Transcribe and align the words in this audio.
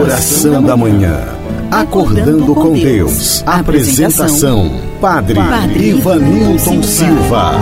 Oração 0.00 0.62
da 0.62 0.76
Manhã. 0.76 1.24
Acordando 1.72 2.54
com 2.54 2.72
Deus. 2.72 3.42
Apresentação: 3.44 4.70
Padre, 5.00 5.34
Padre 5.34 5.88
Ivanilton 5.88 6.82
Silva. 6.84 7.54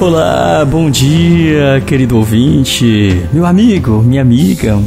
Olá, 0.00 0.64
bom 0.64 0.90
dia, 0.90 1.82
querido 1.86 2.16
ouvinte, 2.16 3.22
meu 3.34 3.44
amigo, 3.44 4.02
minha 4.02 4.22
amiga. 4.22 4.78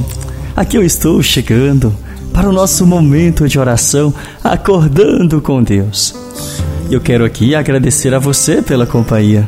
Aqui 0.56 0.76
eu 0.76 0.84
estou 0.84 1.22
chegando 1.22 1.96
para 2.34 2.50
o 2.50 2.52
nosso 2.52 2.86
momento 2.86 3.48
de 3.48 3.60
oração, 3.60 4.14
acordando 4.44 5.42
com 5.42 5.62
Deus. 5.62 6.16
Eu 6.90 7.00
quero 7.00 7.24
aqui 7.24 7.56
agradecer 7.56 8.14
a 8.14 8.20
você 8.20 8.62
pela 8.62 8.86
companhia. 8.86 9.48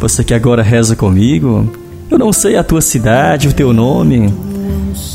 Você 0.00 0.22
que 0.22 0.34
agora 0.34 0.62
reza 0.62 0.94
comigo, 0.94 1.72
eu 2.10 2.18
não 2.18 2.32
sei 2.32 2.56
a 2.56 2.64
tua 2.64 2.80
cidade, 2.80 3.48
o 3.48 3.52
teu 3.52 3.72
nome, 3.72 4.32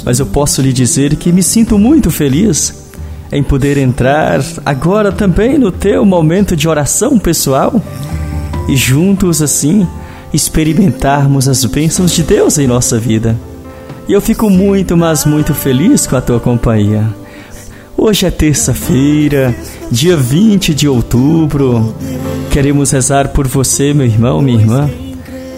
mas 0.03 0.20
eu 0.20 0.25
posso 0.25 0.61
lhe 0.61 0.73
dizer 0.73 1.15
que 1.15 1.31
me 1.31 1.43
sinto 1.43 1.77
muito 1.77 2.09
feliz 2.09 2.73
em 3.31 3.41
poder 3.41 3.77
entrar 3.77 4.41
agora 4.65 5.12
também 5.12 5.57
no 5.57 5.71
teu 5.71 6.03
momento 6.03 6.55
de 6.55 6.67
oração 6.67 7.17
pessoal 7.17 7.81
e 8.67 8.75
juntos 8.75 9.41
assim 9.41 9.87
experimentarmos 10.34 11.48
as 11.48 11.63
bênçãos 11.65 12.12
de 12.12 12.23
Deus 12.23 12.57
em 12.57 12.67
nossa 12.67 12.98
vida. 12.99 13.37
E 14.11 14.13
eu 14.13 14.20
fico 14.20 14.49
muito, 14.49 14.97
mas 14.97 15.23
muito 15.23 15.53
feliz 15.53 16.05
com 16.05 16.17
a 16.17 16.21
tua 16.21 16.38
companhia. 16.38 17.07
Hoje 17.97 18.25
é 18.25 18.29
terça-feira, 18.29 19.55
dia 19.90 20.17
20 20.17 20.73
de 20.73 20.85
outubro. 20.85 21.95
Queremos 22.51 22.91
rezar 22.91 23.29
por 23.29 23.48
você, 23.48 23.93
meu 23.93 24.05
irmão, 24.05 24.41
minha 24.41 24.59
irmã. 24.59 24.89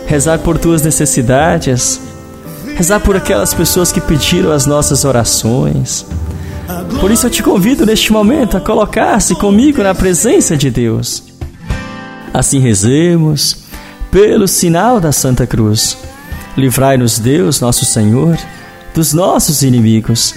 Rezar 0.05 0.37
por 0.37 0.59
tuas 0.59 0.83
necessidades. 0.83 1.99
Rezar 2.75 2.99
por 2.99 3.15
aquelas 3.15 3.55
pessoas 3.55 3.91
que 3.91 3.99
pediram 3.99 4.51
as 4.51 4.67
nossas 4.67 5.03
orações. 5.03 6.05
Por 7.01 7.09
isso 7.09 7.25
eu 7.25 7.31
te 7.31 7.41
convido 7.41 7.87
neste 7.87 8.13
momento 8.13 8.55
a 8.55 8.61
colocar-se 8.61 9.33
comigo 9.33 9.81
na 9.81 9.95
presença 9.95 10.55
de 10.55 10.69
Deus. 10.69 11.23
Assim 12.31 12.59
rezemos, 12.59 13.63
pelo 14.11 14.47
sinal 14.47 14.99
da 14.99 15.11
Santa 15.11 15.47
Cruz. 15.47 15.97
Livrai-nos, 16.55 17.17
Deus, 17.17 17.59
nosso 17.59 17.83
Senhor, 17.83 18.37
dos 18.93 19.13
nossos 19.13 19.63
inimigos. 19.63 20.35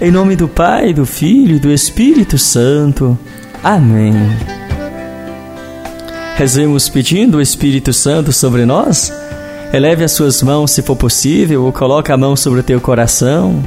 Em 0.00 0.10
nome 0.10 0.34
do 0.34 0.48
Pai, 0.48 0.94
do 0.94 1.04
Filho 1.04 1.56
e 1.56 1.60
do 1.60 1.70
Espírito 1.70 2.38
Santo. 2.38 3.18
Amém. 3.62 4.14
Rezemos 6.36 6.88
pedindo 6.88 7.38
o 7.38 7.40
Espírito 7.40 7.92
Santo 7.92 8.32
sobre 8.32 8.64
nós. 8.64 9.12
Eleve 9.72 10.04
as 10.04 10.12
suas 10.12 10.42
mãos, 10.42 10.70
se 10.70 10.82
for 10.82 10.96
possível, 10.96 11.64
ou 11.64 11.72
coloque 11.72 12.12
a 12.12 12.16
mão 12.16 12.34
sobre 12.36 12.60
o 12.60 12.62
teu 12.62 12.80
coração. 12.80 13.62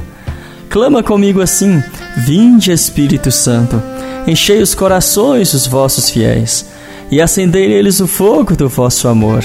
Clama 0.68 1.02
comigo 1.02 1.40
assim: 1.40 1.82
Vinde, 2.16 2.72
Espírito 2.72 3.30
Santo, 3.30 3.80
enchei 4.26 4.60
os 4.60 4.74
corações 4.74 5.52
dos 5.52 5.66
vossos 5.66 6.10
fiéis 6.10 6.66
e 7.10 7.20
acendei 7.20 7.68
neles 7.68 8.00
o 8.00 8.06
fogo 8.06 8.56
do 8.56 8.68
vosso 8.70 9.06
amor. 9.06 9.44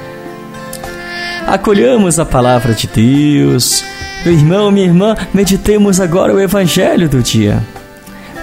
Acolhamos 1.47 2.19
a 2.19 2.25
palavra 2.25 2.73
de 2.73 2.87
Deus. 2.87 3.83
Meu 4.23 4.33
irmão, 4.33 4.71
minha 4.71 4.85
irmã, 4.85 5.15
meditemos 5.33 5.99
agora 5.99 6.33
o 6.33 6.39
Evangelho 6.39 7.09
do 7.09 7.21
dia. 7.21 7.61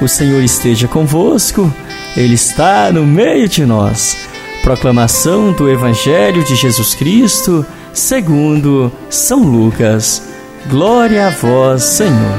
O 0.01 0.09
Senhor 0.09 0.43
esteja 0.43 0.87
convosco, 0.87 1.73
Ele 2.17 2.35
está 2.35 2.93
no 2.93 3.07
meio 3.07 3.49
de 3.49 3.65
nós. 3.65 4.17
Proclamação 4.63 5.53
do 5.53 5.71
Evangelho 5.71 6.45
de 6.45 6.55
Jesus 6.57 6.95
Cristo, 6.95 7.65
segundo 7.93 8.93
São 9.09 9.43
Lucas. 9.43 10.23
Glória 10.69 11.29
a 11.29 11.31
vós, 11.31 11.85
Senhor. 11.85 12.39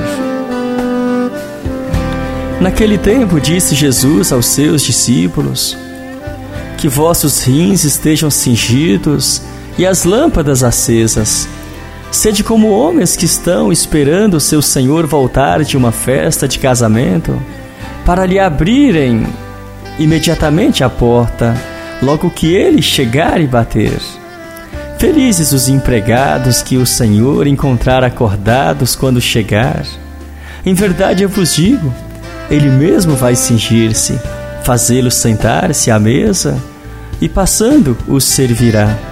Naquele 2.62 2.98
tempo 2.98 3.40
disse 3.40 3.74
Jesus 3.74 4.32
aos 4.32 4.46
seus 4.46 4.84
discípulos: 4.84 5.78
que 6.80 6.88
vossos 6.88 7.44
rins 7.44 7.84
estejam 7.84 8.32
cingidos 8.32 9.42
e 9.80 9.88
as 9.88 10.04
lâmpadas 10.04 10.62
acesas. 10.62 11.48
Sede 12.12 12.44
como 12.44 12.70
homens 12.70 13.16
que 13.16 13.24
estão 13.24 13.72
esperando 13.72 14.40
seu 14.40 14.62
Senhor 14.62 15.08
voltar 15.08 15.64
de 15.64 15.78
uma 15.78 15.92
festa 15.92 16.48
de 16.48 16.60
casamento, 16.60 17.42
para 18.06 18.26
lhe 18.26 18.38
abrirem 18.38 19.26
imediatamente 19.98 20.84
a 20.84 20.90
porta, 20.90 21.56
logo 22.02 22.30
que 22.30 22.54
ele 22.54 22.82
chegar 22.82 23.40
e 23.40 23.48
bater. 23.48 23.98
Felizes 24.98 25.54
os 25.54 25.70
empregados 25.70 26.62
que 26.62 26.76
o 26.76 26.86
Senhor 26.86 27.48
encontrar 27.48 28.04
acordados 28.04 28.98
quando 28.98 29.22
chegar. 29.22 29.84
Em 30.66 30.74
verdade 30.74 31.24
eu 31.24 31.30
vos 31.30 31.56
digo, 31.56 31.94
ele 32.52 32.70
mesmo 32.70 33.16
vai 33.16 33.36
cingir-se 33.36 34.20
fazê-los 34.64 35.16
sentar-se 35.16 35.90
à 35.90 35.98
mesa 35.98 36.56
e 37.22 37.30
passando 37.30 37.98
os 38.08 38.24
servirá. 38.24 39.09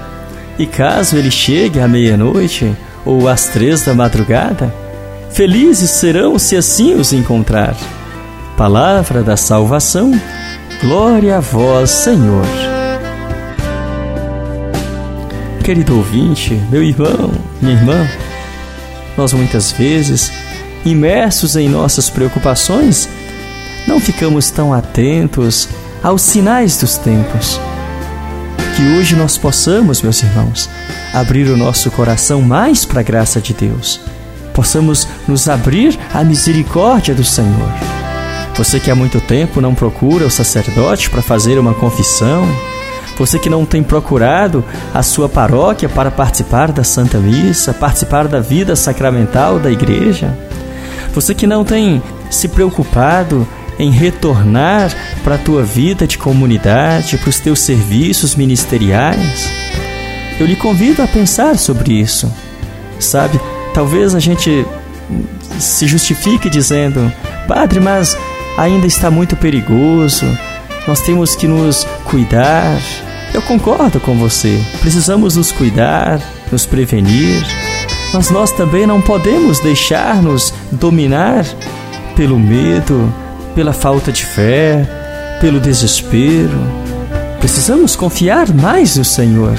E 0.59 0.65
caso 0.65 1.17
ele 1.17 1.29
chegue 1.29 1.79
à 1.79 1.87
meia-noite 1.87 2.75
ou 3.05 3.27
às 3.27 3.47
três 3.47 3.83
da 3.83 3.93
madrugada, 3.93 4.73
felizes 5.29 5.91
serão 5.91 6.39
se 6.39 6.55
assim 6.55 6.95
os 6.95 7.13
encontrar. 7.13 7.75
Palavra 8.57 9.21
da 9.21 9.37
salvação, 9.37 10.19
glória 10.81 11.37
a 11.37 11.39
vós, 11.39 11.91
Senhor. 11.91 12.45
Querido 15.63 15.97
ouvinte, 15.97 16.53
meu 16.71 16.81
irmão, 16.81 17.31
minha 17.61 17.75
irmã, 17.75 18.07
nós 19.15 19.33
muitas 19.33 19.71
vezes, 19.71 20.31
imersos 20.85 21.55
em 21.55 21.69
nossas 21.69 22.09
preocupações, 22.09 23.07
não 23.85 23.99
ficamos 23.99 24.49
tão 24.49 24.73
atentos 24.73 25.69
aos 26.01 26.21
sinais 26.21 26.77
dos 26.77 26.97
tempos. 26.97 27.59
Que 28.75 28.97
hoje 28.97 29.15
nós 29.15 29.37
possamos, 29.37 30.01
meus 30.01 30.21
irmãos, 30.21 30.69
abrir 31.13 31.47
o 31.49 31.57
nosso 31.57 31.89
coração 31.91 32.41
mais 32.41 32.85
para 32.85 32.99
a 32.99 33.03
graça 33.03 33.41
de 33.41 33.53
Deus. 33.53 33.99
Possamos 34.53 35.07
nos 35.27 35.47
abrir 35.47 35.97
à 36.13 36.23
misericórdia 36.23 37.13
do 37.13 37.23
Senhor. 37.23 37.71
Você 38.55 38.79
que 38.79 38.89
há 38.89 38.95
muito 38.95 39.21
tempo 39.21 39.61
não 39.61 39.75
procura 39.75 40.25
o 40.25 40.31
sacerdote 40.31 41.09
para 41.09 41.21
fazer 41.21 41.59
uma 41.59 41.73
confissão, 41.75 42.47
você 43.17 43.39
que 43.39 43.49
não 43.49 43.65
tem 43.65 43.81
procurado 43.81 44.63
a 44.93 45.01
sua 45.01 45.27
paróquia 45.27 45.89
para 45.89 46.11
participar 46.11 46.71
da 46.71 46.83
Santa 46.83 47.17
Missa, 47.17 47.73
participar 47.73 48.27
da 48.27 48.39
vida 48.39 48.75
sacramental 48.75 49.59
da 49.59 49.71
igreja, 49.71 50.35
você 51.13 51.33
que 51.33 51.47
não 51.47 51.63
tem 51.63 52.01
se 52.29 52.47
preocupado 52.47 53.47
em 53.79 53.91
retornar 53.91 54.91
para 55.23 55.35
a 55.35 55.39
tua 55.39 55.63
vida 55.63 56.07
de 56.07 56.17
comunidade, 56.17 57.17
para 57.17 57.29
os 57.29 57.39
teus 57.39 57.59
serviços 57.59 58.35
ministeriais. 58.35 59.51
Eu 60.39 60.45
lhe 60.45 60.55
convido 60.55 61.01
a 61.01 61.07
pensar 61.07 61.57
sobre 61.57 61.93
isso. 61.93 62.31
Sabe, 62.99 63.39
talvez 63.73 64.15
a 64.15 64.19
gente 64.19 64.65
se 65.59 65.87
justifique 65.87 66.49
dizendo: 66.49 67.11
Padre, 67.47 67.79
mas 67.79 68.17
ainda 68.57 68.87
está 68.87 69.09
muito 69.11 69.35
perigoso, 69.35 70.25
nós 70.87 71.01
temos 71.01 71.35
que 71.35 71.47
nos 71.47 71.85
cuidar. 72.05 72.79
Eu 73.33 73.41
concordo 73.41 73.99
com 73.99 74.15
você, 74.15 74.59
precisamos 74.79 75.35
nos 75.35 75.51
cuidar, 75.51 76.19
nos 76.51 76.65
prevenir, 76.65 77.45
mas 78.13 78.31
nós 78.31 78.51
também 78.51 78.87
não 78.87 79.01
podemos 79.01 79.59
deixar-nos 79.59 80.53
dominar 80.71 81.45
pelo 82.15 82.39
medo, 82.39 83.13
pela 83.57 83.73
falta 83.73 84.11
de 84.11 84.23
fé, 84.23 84.87
pelo 85.41 85.59
desespero. 85.59 86.59
Precisamos 87.39 87.95
confiar 87.95 88.53
mais 88.53 88.97
no 88.97 89.03
Senhor. 89.03 89.57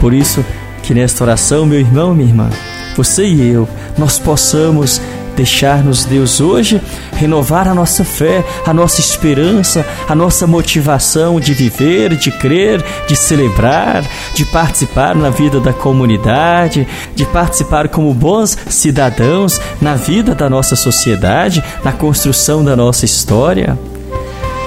Por 0.00 0.14
isso, 0.14 0.42
que 0.82 0.94
nesta 0.94 1.22
oração, 1.22 1.66
meu 1.66 1.78
irmão, 1.78 2.14
minha 2.14 2.30
irmã, 2.30 2.48
você 2.96 3.26
e 3.26 3.46
eu, 3.46 3.68
nós 3.98 4.18
possamos 4.18 5.02
deixar-nos, 5.38 6.04
Deus, 6.04 6.40
hoje 6.40 6.80
renovar 7.12 7.68
a 7.68 7.74
nossa 7.74 8.04
fé, 8.04 8.44
a 8.66 8.74
nossa 8.74 9.00
esperança, 9.00 9.86
a 10.08 10.14
nossa 10.14 10.48
motivação 10.48 11.38
de 11.38 11.54
viver, 11.54 12.16
de 12.16 12.32
crer, 12.32 12.84
de 13.06 13.14
celebrar, 13.14 14.04
de 14.34 14.44
participar 14.44 15.14
na 15.14 15.30
vida 15.30 15.60
da 15.60 15.72
comunidade, 15.72 16.88
de 17.14 17.24
participar 17.24 17.88
como 17.88 18.12
bons 18.12 18.58
cidadãos 18.68 19.60
na 19.80 19.94
vida 19.94 20.34
da 20.34 20.50
nossa 20.50 20.74
sociedade, 20.74 21.62
na 21.84 21.92
construção 21.92 22.64
da 22.64 22.74
nossa 22.74 23.04
história. 23.04 23.78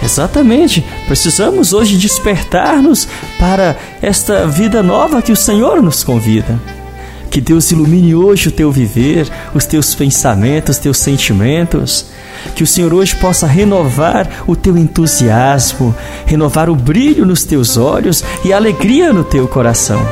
Exatamente, 0.01 0.83
precisamos 1.05 1.73
hoje 1.73 1.97
despertar-nos 1.97 3.09
para 3.37 3.75
esta 4.01 4.47
vida 4.47 4.81
nova 4.81 5.21
que 5.21 5.33
o 5.33 5.35
Senhor 5.35 5.81
nos 5.81 6.01
convida. 6.01 6.80
Que 7.31 7.39
Deus 7.39 7.71
ilumine 7.71 8.13
hoje 8.13 8.49
o 8.49 8.51
teu 8.51 8.69
viver, 8.69 9.25
os 9.55 9.65
teus 9.65 9.95
pensamentos, 9.95 10.75
os 10.75 10.81
teus 10.81 10.97
sentimentos. 10.97 12.07
Que 12.53 12.61
o 12.61 12.67
Senhor 12.67 12.93
hoje 12.93 13.15
possa 13.15 13.47
renovar 13.47 14.43
o 14.45 14.53
teu 14.53 14.77
entusiasmo, 14.77 15.95
renovar 16.25 16.69
o 16.69 16.75
brilho 16.75 17.25
nos 17.25 17.45
teus 17.45 17.77
olhos 17.77 18.21
e 18.43 18.51
a 18.51 18.57
alegria 18.57 19.13
no 19.13 19.23
teu 19.23 19.47
coração. 19.47 20.05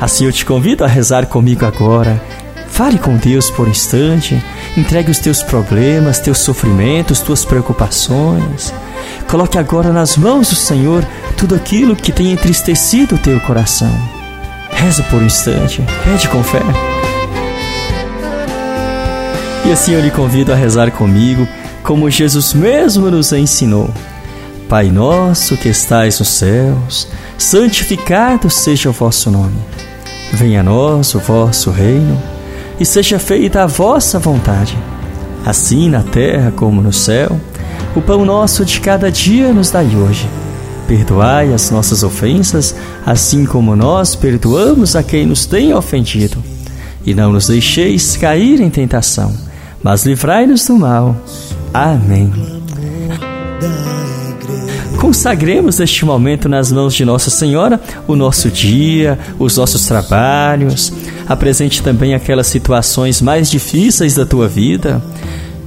Assim 0.00 0.24
eu 0.24 0.32
te 0.32 0.44
convido 0.44 0.84
a 0.84 0.88
rezar 0.88 1.26
comigo 1.26 1.64
agora. 1.64 2.20
Fale 2.66 2.98
com 2.98 3.16
Deus 3.16 3.48
por 3.50 3.68
um 3.68 3.70
instante, 3.70 4.42
entregue 4.76 5.10
os 5.10 5.18
teus 5.18 5.44
problemas, 5.44 6.18
teus 6.18 6.38
sofrimentos, 6.38 7.20
tuas 7.20 7.44
preocupações. 7.44 8.74
Coloque 9.28 9.56
agora 9.56 9.92
nas 9.92 10.16
mãos 10.16 10.48
do 10.48 10.56
Senhor 10.56 11.06
tudo 11.36 11.54
aquilo 11.54 11.94
que 11.94 12.10
tem 12.10 12.32
entristecido 12.32 13.14
o 13.14 13.18
teu 13.18 13.38
coração. 13.40 14.19
Reza 14.80 15.02
por 15.10 15.20
um 15.20 15.26
instante, 15.26 15.84
pede 16.02 16.26
com 16.30 16.42
fé. 16.42 16.62
E 19.66 19.70
assim 19.70 19.92
eu 19.92 20.00
lhe 20.00 20.10
convido 20.10 20.54
a 20.54 20.56
rezar 20.56 20.90
comigo, 20.90 21.46
como 21.82 22.08
Jesus 22.08 22.54
mesmo 22.54 23.10
nos 23.10 23.30
ensinou. 23.30 23.90
Pai 24.70 24.90
nosso 24.90 25.54
que 25.58 25.68
estais 25.68 26.18
nos 26.18 26.30
céus, 26.30 27.08
santificado 27.36 28.48
seja 28.48 28.88
o 28.88 28.92
vosso 28.92 29.30
nome. 29.30 29.58
Venha 30.32 30.60
a 30.60 30.62
nós 30.62 31.14
o 31.14 31.20
vosso 31.20 31.70
reino, 31.70 32.18
e 32.80 32.86
seja 32.86 33.18
feita 33.18 33.64
a 33.64 33.66
vossa 33.66 34.18
vontade, 34.18 34.78
assim 35.44 35.90
na 35.90 36.02
terra 36.02 36.54
como 36.56 36.80
no 36.80 36.92
céu. 36.92 37.38
O 37.94 38.00
pão 38.00 38.24
nosso 38.24 38.64
de 38.64 38.80
cada 38.80 39.12
dia 39.12 39.52
nos 39.52 39.70
dai 39.70 39.94
hoje 39.94 40.26
Perdoai 40.90 41.54
as 41.54 41.70
nossas 41.70 42.02
ofensas, 42.02 42.74
assim 43.06 43.46
como 43.46 43.76
nós 43.76 44.16
perdoamos 44.16 44.96
a 44.96 45.04
quem 45.04 45.24
nos 45.24 45.46
tem 45.46 45.72
ofendido. 45.72 46.42
E 47.06 47.14
não 47.14 47.32
nos 47.32 47.46
deixeis 47.46 48.16
cair 48.16 48.60
em 48.60 48.68
tentação, 48.68 49.32
mas 49.84 50.04
livrai-nos 50.04 50.66
do 50.66 50.76
mal. 50.76 51.14
Amém. 51.72 52.32
Consagremos 55.00 55.78
este 55.78 56.04
momento 56.04 56.48
nas 56.48 56.72
mãos 56.72 56.92
de 56.92 57.04
Nossa 57.04 57.30
Senhora 57.30 57.80
o 58.08 58.16
nosso 58.16 58.50
dia, 58.50 59.16
os 59.38 59.56
nossos 59.56 59.86
trabalhos. 59.86 60.92
Apresente 61.28 61.84
também 61.84 62.14
aquelas 62.14 62.48
situações 62.48 63.22
mais 63.22 63.48
difíceis 63.48 64.16
da 64.16 64.26
tua 64.26 64.48
vida. 64.48 65.00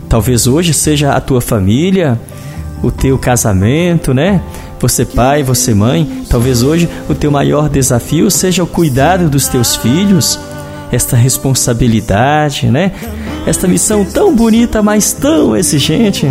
Talvez 0.09 0.47
hoje 0.47 0.73
seja 0.73 1.13
a 1.13 1.21
tua 1.21 1.39
família, 1.39 2.19
o 2.83 2.91
teu 2.91 3.17
casamento, 3.17 4.13
né? 4.13 4.41
Você 4.83 5.05
pai, 5.05 5.43
você 5.43 5.73
mãe, 5.73 6.25
talvez 6.29 6.61
hoje 6.61 6.89
o 7.07 7.15
teu 7.15 7.31
maior 7.31 7.69
desafio 7.69 8.29
seja 8.29 8.63
o 8.63 8.67
cuidado 8.67 9.29
dos 9.29 9.47
teus 9.47 9.77
filhos, 9.77 10.37
esta 10.91 11.15
responsabilidade, 11.15 12.69
né? 12.69 12.91
Esta 13.47 13.65
missão 13.65 14.03
tão 14.03 14.35
bonita, 14.35 14.83
mas 14.83 15.13
tão 15.13 15.55
exigente. 15.55 16.29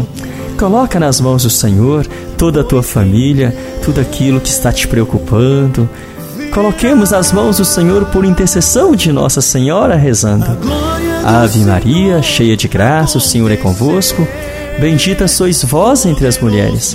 Coloca 0.58 1.00
nas 1.00 1.18
mãos 1.18 1.44
do 1.44 1.48
Senhor 1.48 2.06
toda 2.36 2.60
a 2.60 2.64
tua 2.64 2.82
família, 2.82 3.56
tudo 3.82 4.02
aquilo 4.02 4.38
que 4.38 4.50
está 4.50 4.70
te 4.70 4.86
preocupando. 4.86 5.88
Coloquemos 6.52 7.14
as 7.14 7.32
mãos 7.32 7.56
do 7.56 7.64
Senhor 7.64 8.04
por 8.04 8.22
intercessão 8.22 8.94
de 8.94 9.10
Nossa 9.12 9.40
Senhora 9.40 9.96
rezando. 9.96 10.58
Ave 11.24 11.60
Maria, 11.60 12.20
cheia 12.20 12.54
de 12.54 12.68
graça, 12.68 13.16
o 13.16 13.20
Senhor 13.20 13.50
é 13.50 13.56
convosco. 13.56 14.28
Bendita 14.78 15.26
sois 15.26 15.64
vós 15.64 16.04
entre 16.04 16.26
as 16.26 16.38
mulheres 16.38 16.94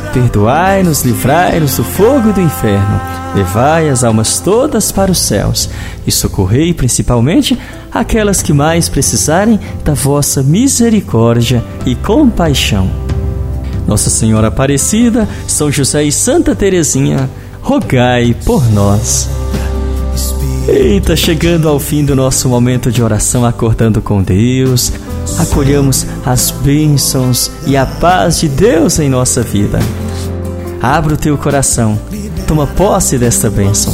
perdoai-nos, 0.11 1.03
livrai-nos 1.03 1.77
do 1.77 1.83
fogo 1.83 2.31
do 2.33 2.41
inferno, 2.41 3.01
levai 3.35 3.89
as 3.89 4.03
almas 4.03 4.39
todas 4.39 4.91
para 4.91 5.11
os 5.11 5.19
céus 5.19 5.69
e 6.05 6.11
socorrei 6.11 6.73
principalmente 6.73 7.57
aquelas 7.91 8.41
que 8.41 8.53
mais 8.53 8.89
precisarem 8.89 9.59
da 9.83 9.93
vossa 9.93 10.43
misericórdia 10.43 11.63
e 11.85 11.95
compaixão. 11.95 12.89
Nossa 13.87 14.09
Senhora 14.09 14.47
Aparecida, 14.47 15.27
São 15.47 15.71
José 15.71 16.03
e 16.03 16.11
Santa 16.11 16.55
Teresinha, 16.55 17.29
rogai 17.61 18.35
por 18.45 18.69
nós. 18.71 19.29
Eita, 20.67 21.15
chegando 21.15 21.67
ao 21.67 21.79
fim 21.79 22.05
do 22.05 22.15
nosso 22.15 22.47
momento 22.47 22.91
de 22.91 23.01
oração, 23.01 23.45
acordando 23.45 24.01
com 24.01 24.21
Deus, 24.21 24.93
acolhamos 25.37 26.05
as 26.25 26.51
bênçãos 26.51 27.51
e 27.65 27.75
a 27.75 27.85
paz 27.85 28.39
de 28.39 28.47
Deus 28.47 28.99
em 28.99 29.09
nossa 29.09 29.41
vida. 29.41 29.79
Abra 30.81 31.13
o 31.13 31.17
teu 31.17 31.37
coração, 31.37 31.99
toma 32.47 32.65
posse 32.65 33.17
desta 33.17 33.49
bênção. 33.49 33.93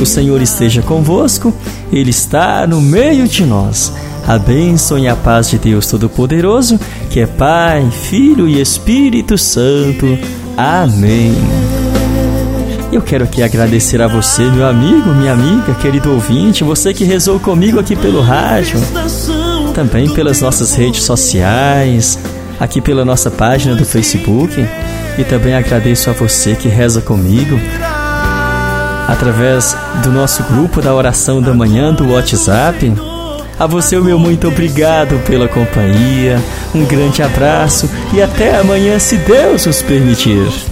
O 0.00 0.06
Senhor 0.06 0.40
esteja 0.40 0.82
convosco, 0.82 1.52
Ele 1.92 2.10
está 2.10 2.66
no 2.66 2.80
meio 2.80 3.26
de 3.26 3.44
nós. 3.44 3.92
A 4.26 4.38
bênção 4.38 4.98
e 4.98 5.08
a 5.08 5.16
paz 5.16 5.50
de 5.50 5.58
Deus 5.58 5.86
Todo-Poderoso, 5.88 6.78
que 7.10 7.18
é 7.18 7.26
Pai, 7.26 7.88
Filho 7.90 8.48
e 8.48 8.60
Espírito 8.60 9.36
Santo. 9.36 10.16
Amém. 10.56 11.34
Eu 12.92 13.02
quero 13.02 13.24
aqui 13.24 13.42
agradecer 13.42 14.00
a 14.00 14.06
você, 14.06 14.44
meu 14.44 14.66
amigo, 14.66 15.10
minha 15.10 15.32
amiga, 15.32 15.74
querido 15.80 16.12
ouvinte, 16.12 16.62
você 16.62 16.92
que 16.92 17.04
rezou 17.04 17.40
comigo 17.40 17.80
aqui 17.80 17.96
pelo 17.96 18.20
rádio 18.20 18.78
também 19.72 20.08
pelas 20.08 20.40
nossas 20.40 20.74
redes 20.74 21.02
sociais, 21.02 22.18
aqui 22.60 22.80
pela 22.80 23.04
nossa 23.04 23.30
página 23.30 23.74
do 23.74 23.84
Facebook. 23.84 24.54
E 25.18 25.24
também 25.24 25.54
agradeço 25.54 26.08
a 26.08 26.12
você 26.12 26.54
que 26.54 26.68
reza 26.68 27.00
comigo 27.00 27.58
através 29.08 29.76
do 30.02 30.10
nosso 30.10 30.42
grupo 30.44 30.80
da 30.80 30.94
oração 30.94 31.42
da 31.42 31.52
manhã 31.52 31.92
do 31.92 32.12
WhatsApp. 32.12 32.92
A 33.58 33.66
você, 33.66 33.96
o 33.96 34.04
meu 34.04 34.18
muito 34.18 34.48
obrigado 34.48 35.18
pela 35.26 35.46
companhia, 35.46 36.40
um 36.74 36.84
grande 36.84 37.22
abraço 37.22 37.88
e 38.12 38.22
até 38.22 38.58
amanhã, 38.58 38.98
se 38.98 39.16
Deus 39.16 39.66
nos 39.66 39.82
permitir. 39.82 40.71